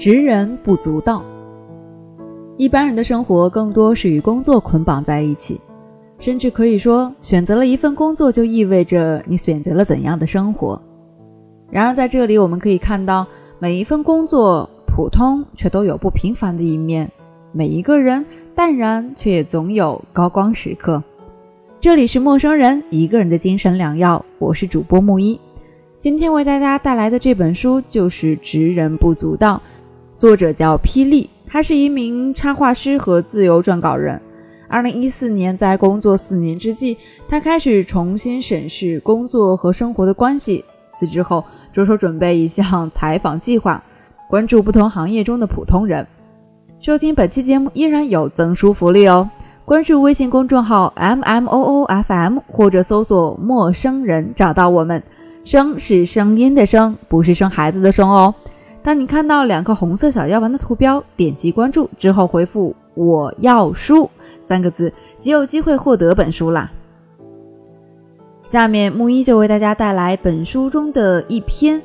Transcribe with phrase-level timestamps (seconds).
[0.00, 1.22] 职人不足道。
[2.56, 5.60] 一般人的生活更多是与工作捆绑在一起，
[6.18, 10.80] 甚至可以说，选择了一份工作就意味着你选择了怎样的生活。
[11.70, 13.26] 然而，在这里我们可以看到，
[13.58, 17.06] 每一份工作普通却都有不平凡的一面；
[17.52, 18.24] 每一个人
[18.54, 21.02] 淡然却也总有高光时刻。
[21.78, 25.38] 这里是陌生人一个人的精神良药，我是主播木一。
[25.98, 29.60] 今天为大家带来的这本书就是《职人不足道》，
[30.20, 34.20] 作者叫霹雳，他是一名插画师和自由撰稿人。
[34.68, 40.62] 二零一四年，在工作四年之际，他开始重新审视工作和生活的关系。
[40.92, 43.82] 辞职后，着手准备一项 采访计划，
[44.28, 46.06] 关注不同行业中的普通人。
[46.80, 49.30] 收听本期节目依然有赠书福利哦！
[49.64, 55.02] 关注微信公众号 M M O O F M，或者搜索“陌生人”找到我们。
[55.44, 58.34] 声是声音的声，不是生孩子的生哦。
[58.82, 64.08] 当你看到两颗红色小药丸的图标，点击关注之后回复“我要书”
[64.40, 66.72] 三个字，即有机会获得本书啦。
[68.46, 71.80] 下面木一就为大家带来本书中的一篇。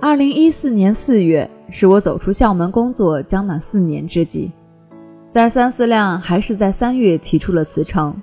[0.00, 4.50] 二零一四年四月，是我走出校门工作将满四年之际。
[5.30, 8.14] 在三思量，还是在三月提出了辞呈，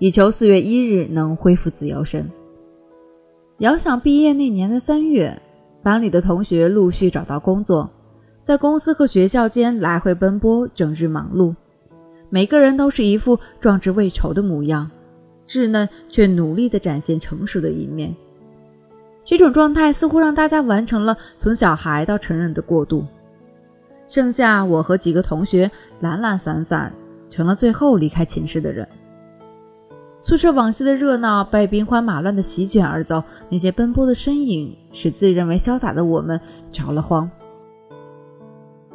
[0.00, 2.28] 以求四月一日能恢复自由身。
[3.58, 5.40] 遥想毕业那年的三月，
[5.80, 7.88] 班里的同学陆续找到工作，
[8.42, 11.54] 在公司和学校间来回奔波，整日忙碌，
[12.30, 14.90] 每个人都是一副壮志未酬的模样，
[15.46, 18.12] 稚嫩却努力地展现成熟的一面。
[19.24, 23.06] 这种状态似乎让大家完成了从小孩到成人的过渡。
[24.08, 26.92] 剩下我和几个同学懒懒散散，
[27.30, 28.86] 成了最后离开寝室的人。
[30.26, 36.40] 宿舍往昔的热闹被兵荒马乱的席卷而走，那些奔波的身影使自认为潇洒的我们
[36.72, 37.30] 着了慌。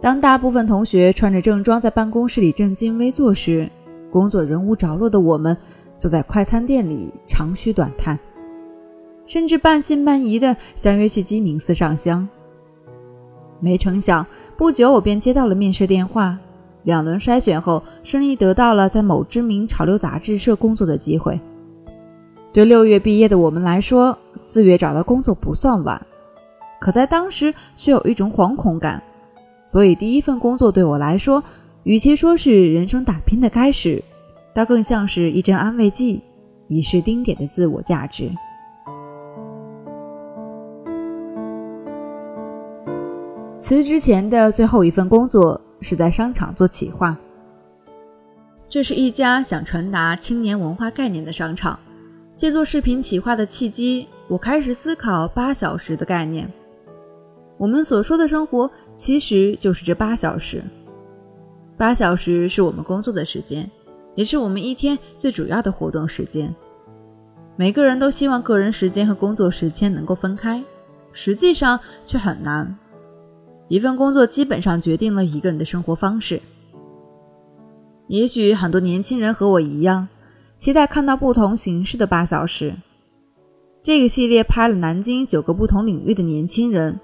[0.00, 3.68] 当大部分同学穿着正装在办公室里正襟危坐时，
[4.10, 5.54] 工作人无着落的我们
[5.98, 8.18] 坐在快餐店里长吁短叹，
[9.26, 12.26] 甚至半信半疑地相约去鸡鸣寺上香。
[13.60, 14.26] 没成想。
[14.56, 16.38] 不久，我便接到了面试电话。
[16.82, 21.40] 两轮筛选后，顺利得到了在某知名潮流杂志社工作的机会。
[22.52, 26.04] 对六月毕业的我们来说，四月找到工作不算晚，
[26.80, 29.02] 可在当时却有一种惶恐感。
[29.66, 31.44] 所以，第一份工作对我来说，
[31.84, 34.02] 与其说是人生打拼的开始，
[34.52, 36.20] 倒更像是一针安慰剂，
[36.66, 38.28] 以示丁点的自我价值。
[43.58, 47.16] 辞职前的最后一份工作是在商场做企划。
[48.68, 51.78] 这是一家想传达青年文化概念的商场。
[52.36, 56.50] 借做视频企划的契机，我开始思考八小时的概念。
[57.58, 60.62] 我们所说的生活，其实就是这八小时。
[61.76, 63.70] 八小时是我们工作的时间，
[64.14, 66.54] 也是我们一天最主要的活动时间。
[67.56, 70.64] 每个人都希望个人时间和工作时间能够分开，
[71.12, 72.74] 实际上却很难。
[73.70, 76.42] 一份工作基本上决定了一个人的生活方式。
[78.08, 80.08] 也许很多年轻人和我一样，
[80.56, 82.74] 期待看到不同形式的八小时。
[83.80, 86.98] 这个系列拍了南京九个不同领域的年轻人，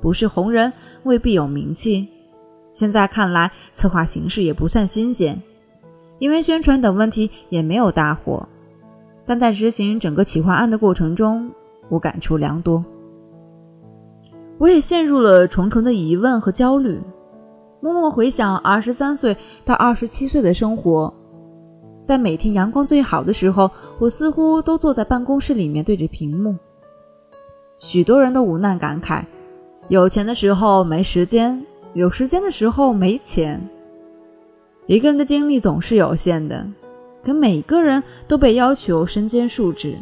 [0.00, 0.72] 不是红人
[1.02, 2.08] 未必有名气。
[2.72, 5.42] 现在看来，策划形式也不算新鲜，
[6.18, 8.48] 因为宣传等问题也没有大火。
[9.26, 11.50] 但在执行整个企划案的过程中，
[11.90, 12.82] 我感触良多。
[14.58, 16.98] 我也陷入了重重的疑问和焦虑，
[17.80, 21.12] 默默回想二十三岁到二十七岁的生活，
[22.02, 26.56] 在每天阳光最好的时候，我似乎都坐在办公室里面对着屏幕。
[27.78, 29.24] 许多人都无奈感慨：
[29.88, 31.62] 有钱的时候没时间，
[31.92, 33.60] 有时间的时候没钱。
[34.86, 36.66] 一个人的精力总是有限的，
[37.22, 39.98] 可每个人都被要求身兼数职，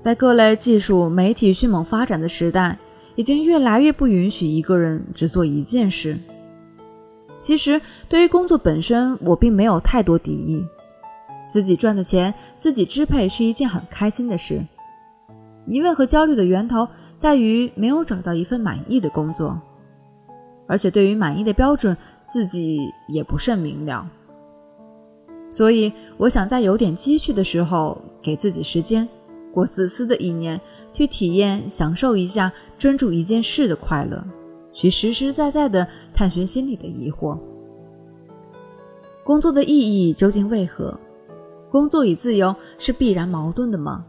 [0.00, 2.76] 在各类技术媒体迅猛发展的时代。
[3.14, 6.18] 已经越来越不允许一个人只做一件事。
[7.38, 10.64] 其实，对于工作本身，我并没有太多敌意。
[11.46, 14.64] 自己赚的钱，自己支配是一件很开心的事。
[15.66, 19.60] 疑问和焦虑的源头在于没有找到一份满意的工作，
[20.66, 24.08] 而且对于满意的标准，自己也不甚明了。
[25.50, 29.06] 所以，我想在有点积蓄的时候，给自己时间，
[29.52, 30.60] 过自私的一年。
[30.94, 34.22] 去体验、享受一下专注一件事的快乐，
[34.74, 37.38] 去实实在在的探寻心里的疑惑。
[39.24, 41.00] 工作的意义究竟为何？
[41.70, 44.04] 工作与自由是必然矛盾的吗？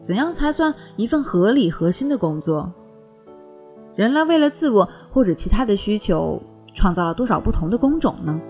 [0.00, 2.72] 怎样才算一份合理核心的工作？
[3.96, 6.40] 人类为了自我或者其他的需求，
[6.72, 8.40] 创造了多少不同的工种呢？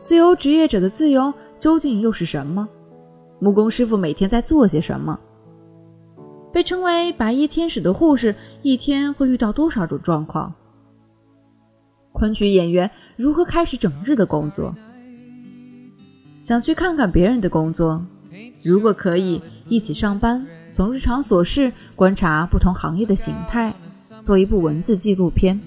[0.00, 2.68] 自由职业者的自由究竟又是什么？
[3.44, 5.20] 木工师傅每天在做些什么？
[6.50, 10.54] 被称为“白衣天使”的护士一天会遇到多少种状况？
[12.12, 14.74] 昆曲演员如何开始整日的工作？
[16.42, 18.02] 想去看看别人的工作，
[18.62, 23.74] 如果可以一起上班，从日常琐事观察不同行业的形态，
[24.22, 25.60] 做一部文字纪录片。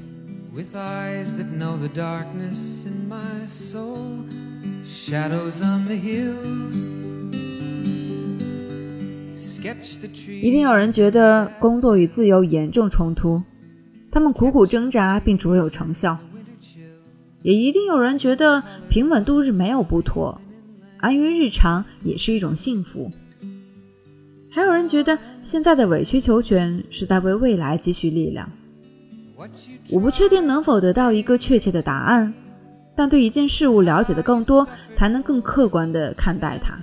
[10.41, 13.41] 一定有人觉得工作与自由严重冲突，
[14.11, 16.17] 他们苦苦挣扎并卓有成效；
[17.41, 20.39] 也一定有人觉得平稳度日没有不妥。
[20.99, 23.11] 安于日常也是一种幸福。
[24.49, 28.49] 还有人觉得现在的委曲求全是在为未来积蓄力量。
[29.91, 32.33] 我不确定能否得到一个确切的答案，
[32.95, 36.75] 但对一件事物了解的更多，才能更客观地看待它。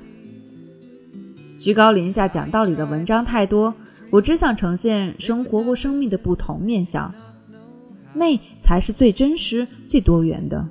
[1.65, 3.75] 居高临下讲道理的文章太多，
[4.11, 7.11] 我只想呈现生活或生命的不同面相，
[8.13, 10.69] 那才是最真实、最多元的。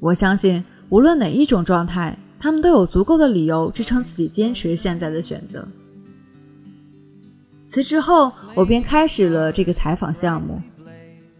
[0.00, 0.64] 我相信。
[0.88, 5.66] 无论哪一种状态，他们都有足够的理由支撑自己坚持现在的选择。
[7.64, 10.60] 辞职后，我便开始了这个采访项目，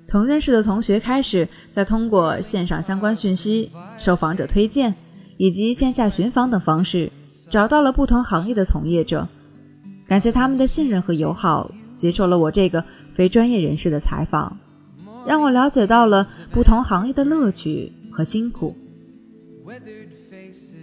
[0.06, 3.68] 从认识的同学开始，再通过线上相关讯息、
[3.98, 4.94] 受访者推荐
[5.36, 7.10] 以及线下寻访等方式，
[7.52, 9.28] 找到了不同行业的从业者，
[10.08, 12.82] 感谢他们的信任和友好，接受了我这个
[13.14, 14.56] 非专业人士的采访，
[15.26, 18.74] 让我了解到了不同行业的乐趣和辛苦。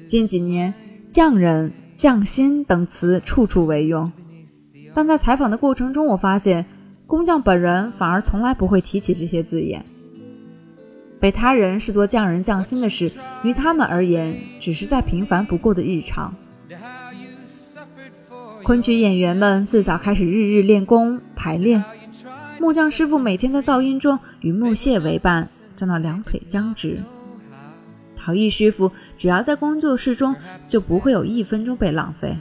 [0.07, 0.71] 近几年
[1.09, 4.11] ，“匠人”“匠心”等词处处为用，
[4.93, 6.67] 但在采访的过程中，我发现
[7.07, 9.83] 工匠本人反而从来不会提起这些字眼。
[11.19, 13.11] 被他人视作匠人匠心的事，
[13.41, 16.35] 于他们而言，只是再平凡不过的日常。
[18.63, 21.83] 昆曲演员们自小开始日日练功排练，
[22.59, 27.01] 木匠师傅每天在噪音中与木屑为伴，站到两腿僵直。
[28.15, 30.35] 陶艺师傅只要在工作室中，
[30.67, 32.37] 就不会有一分钟被浪费。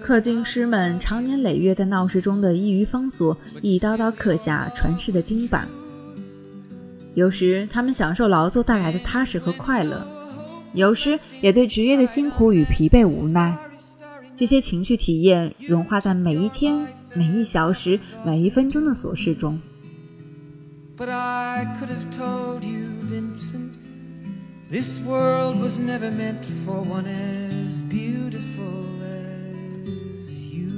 [0.00, 5.66] 刻金师们长年累月在闹市中的易于方所，一刀刀刻下传世的金板。
[7.14, 10.06] 有时他们享受劳作带来的踏实和快乐，
[10.72, 13.56] 有时也对职业的辛苦与疲惫无奈。
[14.36, 19.60] 这些情绪体验融化在每一天、每一小时、每一分钟的琐事中。
[24.70, 30.68] This world was never meant for one as beautiful as you.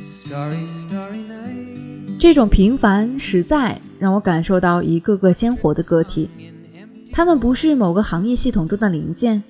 [0.00, 2.18] Starry, starry night.
[2.20, 6.30] 这种平凡实在让我感受到一个个鲜活的个体，
[7.20, 9.42] 他们不是某个行业系统中的零件，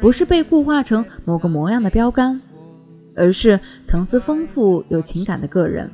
[0.00, 2.40] 不是被固化成某个模样的标杆，
[3.14, 5.90] 而是层次丰富、有情感的个人。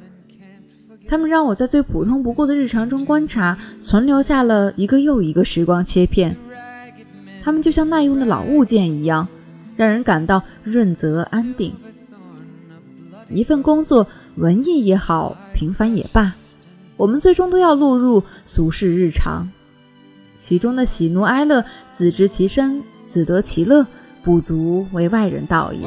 [1.08, 6.36] 他们让我在最普通不过的日常中观察，存留下了一个又一个时光切片。
[7.42, 9.26] 他们就像耐用的老物件一样，
[9.76, 11.74] 让人感到润泽安定。
[13.28, 14.06] 一份工作，
[14.36, 16.36] 文艺也好，平凡也罢，
[16.96, 19.50] 我们最终都要落入俗世日常，
[20.46, 23.84] 其中的喜怒哀乐自知其身自得其乐
[24.22, 25.80] 不足为外人道也。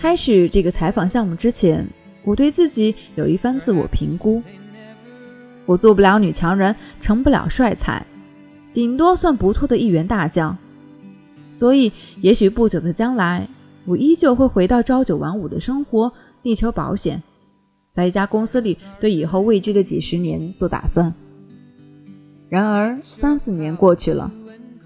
[0.00, 1.86] 开始这个采访项目之前
[2.24, 4.42] 我对自己有一番自我评估。
[5.66, 8.02] 我做不了女强人成不了帅才。
[8.72, 10.56] 顶多算不错的一员大将。
[11.52, 13.48] 所以，也许不久的将来，
[13.84, 16.12] 我依旧会回到朝九晚五的生活，
[16.42, 17.22] 力求保险。
[17.92, 21.12] 在一家公司里，对以后未知的几十年做打算。
[22.48, 24.30] 然而，三四年过去了，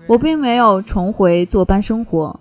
[0.06, 2.40] 我并没有重回坐班生活。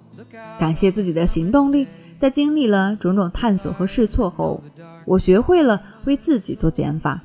[0.59, 4.63] 感谢自己的行动力，在经历了种种探索和试错后，
[5.05, 7.21] 我学会了为自己做减法。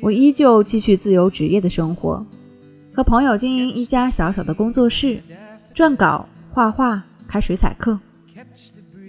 [0.00, 2.24] 我依旧继续自由职业的生活，
[2.94, 5.18] 和朋友经营一家小小的工作室，
[5.74, 7.98] 撰稿、画画、开水彩课。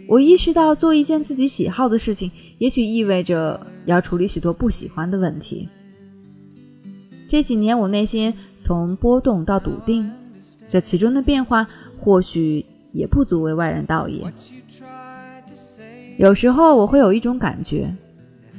[0.07, 5.69] 我意识到，做一件自己喜好的事情，也许意味着要处理许多不喜欢的问题。
[7.27, 10.11] 这几年，我内心从波动到笃定，
[10.67, 11.67] 这其中的变化，
[11.99, 14.33] 或许也不足为外人道也。
[16.17, 17.95] 有时候我会有一种感觉，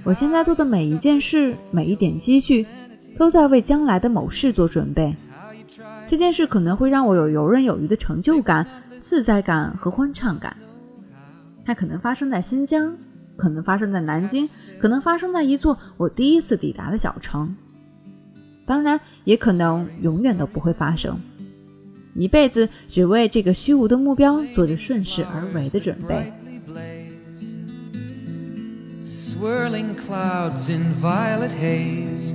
[0.04, 2.64] 我现在做的每一件事，每一点积蓄，
[3.17, 5.15] 都在为将来的某事做准备。
[6.07, 8.67] 这件事可能会让我有游刃有余的成就感、
[9.01, 10.57] 自在感和欢畅感。
[11.65, 12.97] 它可能发生在新疆，
[13.37, 14.49] 可能发生在南京，
[14.81, 17.57] 可能发生在一座我第一次抵达的小城。
[18.65, 21.19] 当然，也可能永远都不会发生。
[22.15, 26.33] 一辈子只为这个虚无的目标做着顺势而为的准备。
[29.05, 32.35] swirling clouds in violet haze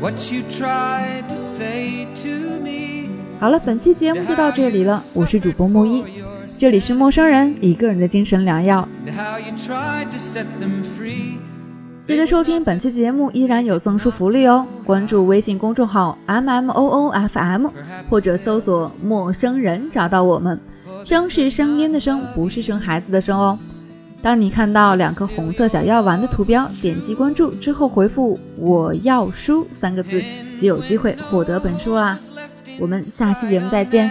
[0.00, 3.08] What you tried to say to me。
[3.40, 5.02] 好了，本期节目就到这里了。
[5.12, 6.04] 我是主播木一，
[6.56, 8.88] 这里是陌生人一个人的精神良药。
[12.06, 14.64] 记得收听本期节目，依然有赠书福利哦！
[14.84, 17.66] 关注微信公众号 M M O O F M，
[18.08, 20.60] 或者搜索“陌生人”找到我们。
[21.04, 23.58] 声是声音的声，不是生孩子的生哦。
[24.20, 30.20] 当你看到两颗红色小药丸的图标，点击关注之后回复“我要书”三个字，
[30.56, 32.18] 即有机会获得本书啦。
[32.80, 34.10] 我们下期节目再见。